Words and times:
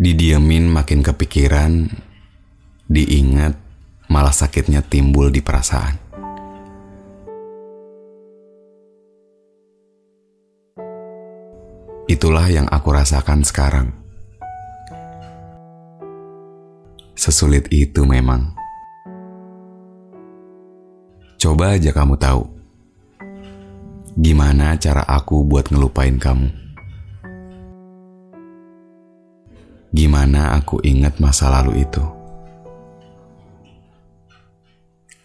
Didiemin 0.00 0.64
makin 0.64 1.04
kepikiran, 1.04 1.92
diingat 2.88 3.52
malah 4.08 4.32
sakitnya 4.32 4.80
timbul 4.80 5.28
di 5.28 5.44
perasaan. 5.44 5.92
Itulah 12.08 12.48
yang 12.48 12.64
aku 12.72 12.88
rasakan 12.96 13.44
sekarang. 13.44 13.92
Sesulit 17.12 17.68
itu 17.68 18.08
memang. 18.08 18.56
Coba 21.36 21.76
aja 21.76 21.92
kamu 21.92 22.16
tahu. 22.16 22.48
Gimana 24.16 24.80
cara 24.80 25.04
aku 25.04 25.44
buat 25.44 25.68
ngelupain 25.68 26.16
kamu? 26.16 26.69
Gimana 29.90 30.54
aku 30.54 30.78
ingat 30.86 31.18
masa 31.18 31.50
lalu 31.50 31.82
itu? 31.82 32.04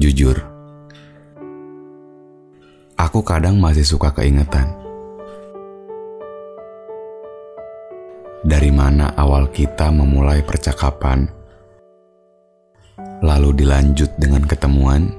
Jujur, 0.00 0.40
aku 2.96 3.20
kadang 3.20 3.60
masih 3.60 3.84
suka 3.84 4.16
keingetan. 4.16 4.72
Dari 8.48 8.72
mana 8.72 9.12
awal 9.12 9.52
kita 9.52 9.92
memulai 9.92 10.40
percakapan, 10.40 11.28
lalu 13.20 13.60
dilanjut 13.60 14.08
dengan 14.16 14.40
ketemuan, 14.48 15.12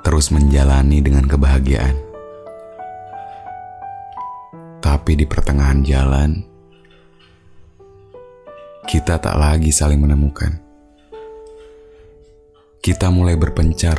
terus 0.00 0.32
menjalani 0.32 1.04
dengan 1.04 1.28
kebahagiaan. 1.28 1.96
Tapi 4.80 5.12
di 5.12 5.28
pertengahan 5.28 5.84
jalan, 5.84 6.55
kita 8.86 9.18
tak 9.18 9.34
lagi 9.34 9.74
saling 9.74 9.98
menemukan. 9.98 10.62
Kita 12.78 13.10
mulai 13.10 13.34
berpencar, 13.34 13.98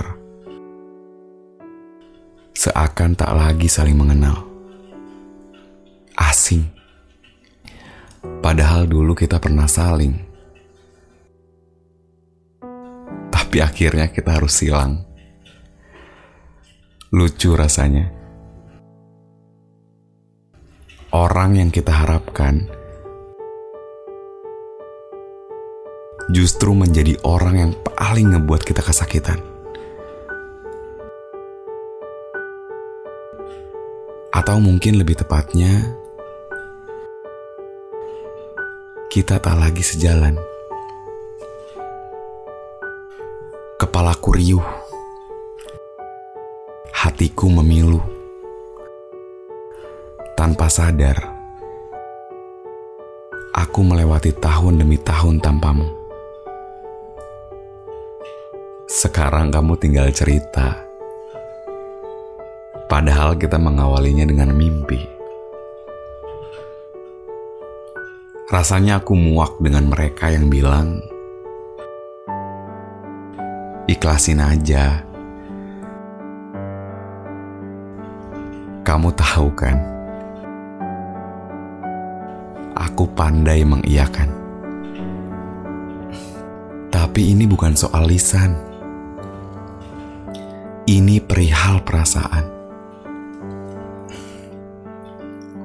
seakan 2.56 3.12
tak 3.20 3.36
lagi 3.36 3.68
saling 3.68 4.00
mengenal. 4.00 4.48
Asing, 6.16 6.72
padahal 8.40 8.88
dulu 8.88 9.12
kita 9.12 9.44
pernah 9.44 9.68
saling, 9.68 10.16
tapi 13.28 13.60
akhirnya 13.60 14.08
kita 14.08 14.40
harus 14.40 14.56
silang. 14.56 15.04
Lucu 17.12 17.60
rasanya. 17.60 18.08
Orang 21.12 21.60
yang 21.60 21.72
kita 21.72 21.92
harapkan 21.92 22.68
justru 26.28 26.76
menjadi 26.76 27.16
orang 27.24 27.56
yang 27.56 27.72
paling 27.96 28.36
ngebuat 28.36 28.68
kita 28.68 28.84
kesakitan. 28.84 29.40
Atau 34.36 34.60
mungkin 34.60 35.00
lebih 35.00 35.18
tepatnya, 35.18 35.98
kita 39.08 39.40
tak 39.40 39.56
lagi 39.56 39.82
sejalan. 39.82 40.36
Kepalaku 43.80 44.30
riuh, 44.36 44.68
hatiku 46.92 47.50
memilu. 47.50 48.04
Tanpa 50.38 50.70
sadar, 50.70 51.18
aku 53.58 53.82
melewati 53.82 54.38
tahun 54.38 54.86
demi 54.86 55.02
tahun 55.02 55.42
tanpamu. 55.42 55.97
Sekarang 58.98 59.54
kamu 59.54 59.78
tinggal 59.78 60.10
cerita. 60.10 60.74
Padahal 62.90 63.38
kita 63.38 63.62
mengawalinya 63.62 64.26
dengan 64.26 64.50
mimpi. 64.58 64.98
Rasanya 68.50 68.98
aku 68.98 69.14
muak 69.14 69.62
dengan 69.62 69.94
mereka 69.94 70.34
yang 70.34 70.50
bilang, 70.50 70.98
ikhlasin 73.86 74.42
aja. 74.42 75.06
Kamu 78.82 79.14
tahu 79.14 79.48
kan, 79.54 79.78
aku 82.74 83.06
pandai 83.14 83.62
mengiyakan. 83.62 84.34
Tapi 86.90 87.38
ini 87.38 87.46
bukan 87.46 87.78
soal 87.78 88.10
lisan. 88.10 88.67
Ini 90.88 91.20
perihal 91.20 91.84
perasaan. 91.84 92.48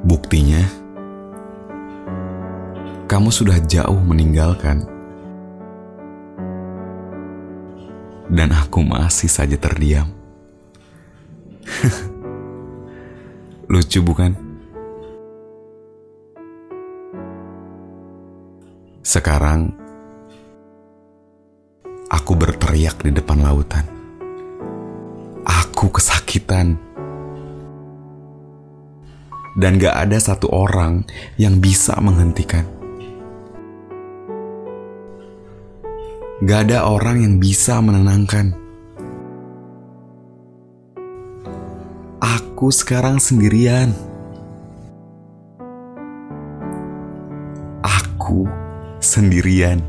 Buktinya, 0.03 0.67
kamu 3.07 3.31
sudah 3.31 3.63
jauh 3.63 4.03
meninggalkan, 4.03 4.83
dan 8.35 8.51
aku 8.51 8.83
masih 8.83 9.31
saja 9.31 9.55
terdiam. 9.55 10.11
Lucu, 13.71 14.03
bukan? 14.03 14.35
Sekarang, 19.07 19.71
aku 22.11 22.35
berteriak 22.35 23.07
di 23.07 23.15
depan 23.15 23.39
lautan. 23.39 23.92
Aku 25.83 25.99
kesakitan. 25.99 26.79
Dan 29.59 29.83
gak 29.83 30.07
ada 30.07 30.15
satu 30.15 30.47
orang 30.55 31.03
yang 31.35 31.59
bisa 31.59 31.99
menghentikan. 31.99 32.63
Gak 36.47 36.71
ada 36.71 36.87
orang 36.87 37.27
yang 37.27 37.35
bisa 37.43 37.83
menenangkan. 37.83 38.55
Aku 42.23 42.71
sekarang 42.71 43.19
sendirian. 43.19 43.91
Aku 47.83 48.47
sendirian. 49.03 49.83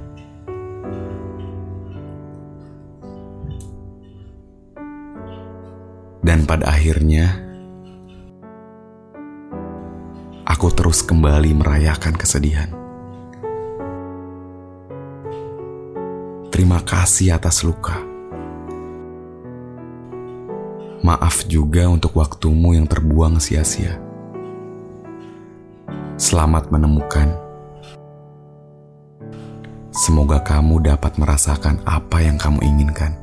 Pada 6.54 6.70
akhirnya, 6.70 7.34
aku 10.46 10.70
terus 10.70 11.02
kembali 11.02 11.50
merayakan 11.58 12.14
kesedihan. 12.14 12.70
Terima 16.54 16.78
kasih 16.86 17.42
atas 17.42 17.66
luka. 17.66 17.98
Maaf 21.02 21.50
juga 21.50 21.90
untuk 21.90 22.22
waktumu 22.22 22.78
yang 22.78 22.86
terbuang 22.86 23.42
sia-sia. 23.42 23.98
Selamat 26.22 26.70
menemukan. 26.70 27.34
Semoga 29.90 30.38
kamu 30.38 30.86
dapat 30.86 31.18
merasakan 31.18 31.82
apa 31.90 32.22
yang 32.22 32.38
kamu 32.38 32.62
inginkan. 32.62 33.23